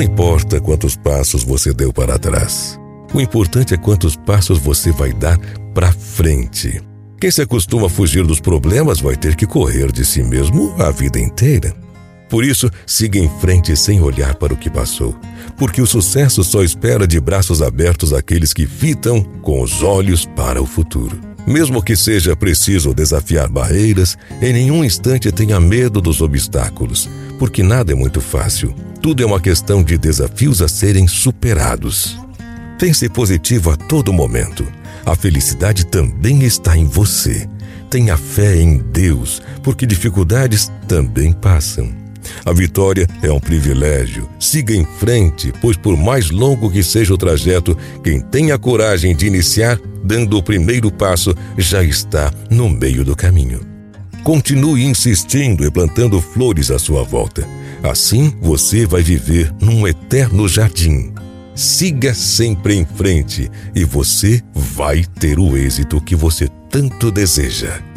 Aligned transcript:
Não 0.00 0.06
importa 0.06 0.58
quantos 0.62 0.96
passos 0.96 1.44
você 1.44 1.74
deu 1.74 1.92
para 1.92 2.18
trás. 2.18 2.80
O 3.12 3.20
importante 3.20 3.74
é 3.74 3.76
quantos 3.76 4.16
passos 4.16 4.58
você 4.58 4.90
vai 4.90 5.12
dar 5.12 5.38
para 5.74 5.92
frente. 5.92 6.80
Quem 7.20 7.30
se 7.30 7.42
acostuma 7.42 7.86
a 7.86 7.90
fugir 7.90 8.24
dos 8.24 8.40
problemas 8.40 8.98
vai 8.98 9.14
ter 9.14 9.36
que 9.36 9.46
correr 9.46 9.92
de 9.92 10.02
si 10.06 10.22
mesmo 10.22 10.74
a 10.78 10.90
vida 10.90 11.20
inteira. 11.20 11.74
Por 12.30 12.42
isso, 12.42 12.70
siga 12.86 13.18
em 13.18 13.28
frente 13.42 13.76
sem 13.76 14.00
olhar 14.00 14.36
para 14.36 14.54
o 14.54 14.56
que 14.56 14.70
passou, 14.70 15.14
porque 15.58 15.82
o 15.82 15.86
sucesso 15.86 16.42
só 16.42 16.62
espera 16.62 17.06
de 17.06 17.20
braços 17.20 17.60
abertos 17.60 18.14
aqueles 18.14 18.54
que 18.54 18.66
fitam 18.66 19.22
com 19.42 19.60
os 19.60 19.82
olhos 19.82 20.24
para 20.24 20.62
o 20.62 20.66
futuro. 20.66 21.20
Mesmo 21.46 21.82
que 21.82 21.94
seja 21.94 22.34
preciso 22.34 22.94
desafiar 22.94 23.50
barreiras, 23.50 24.16
em 24.40 24.54
nenhum 24.54 24.82
instante 24.82 25.30
tenha 25.30 25.60
medo 25.60 26.00
dos 26.00 26.22
obstáculos, 26.22 27.06
porque 27.40 27.62
nada 27.62 27.90
é 27.90 27.94
muito 27.94 28.20
fácil. 28.20 28.74
Tudo 29.00 29.22
é 29.22 29.26
uma 29.26 29.40
questão 29.40 29.82
de 29.82 29.96
desafios 29.96 30.60
a 30.60 30.68
serem 30.68 31.08
superados. 31.08 32.18
Pense 32.78 33.08
positivo 33.08 33.70
a 33.70 33.76
todo 33.78 34.12
momento. 34.12 34.62
A 35.06 35.16
felicidade 35.16 35.86
também 35.86 36.42
está 36.42 36.76
em 36.76 36.84
você. 36.84 37.48
Tenha 37.88 38.18
fé 38.18 38.60
em 38.60 38.76
Deus, 38.76 39.40
porque 39.62 39.86
dificuldades 39.86 40.70
também 40.86 41.32
passam. 41.32 41.90
A 42.44 42.52
vitória 42.52 43.08
é 43.22 43.32
um 43.32 43.40
privilégio. 43.40 44.28
Siga 44.38 44.74
em 44.74 44.84
frente, 44.98 45.50
pois 45.62 45.78
por 45.78 45.96
mais 45.96 46.30
longo 46.30 46.70
que 46.70 46.82
seja 46.82 47.14
o 47.14 47.18
trajeto, 47.18 47.74
quem 48.04 48.20
tem 48.20 48.52
a 48.52 48.58
coragem 48.58 49.16
de 49.16 49.26
iniciar, 49.26 49.80
dando 50.04 50.36
o 50.36 50.42
primeiro 50.42 50.92
passo, 50.92 51.34
já 51.56 51.82
está 51.82 52.30
no 52.50 52.68
meio 52.68 53.02
do 53.02 53.16
caminho. 53.16 53.69
Continue 54.22 54.84
insistindo 54.84 55.64
e 55.64 55.70
plantando 55.70 56.20
flores 56.20 56.70
à 56.70 56.78
sua 56.78 57.02
volta. 57.02 57.48
Assim 57.82 58.32
você 58.40 58.86
vai 58.86 59.02
viver 59.02 59.52
num 59.60 59.86
eterno 59.86 60.46
jardim. 60.46 61.12
Siga 61.54 62.14
sempre 62.14 62.74
em 62.74 62.84
frente 62.84 63.50
e 63.74 63.84
você 63.84 64.42
vai 64.54 65.04
ter 65.04 65.38
o 65.38 65.56
êxito 65.56 66.00
que 66.00 66.14
você 66.14 66.48
tanto 66.70 67.10
deseja. 67.10 67.89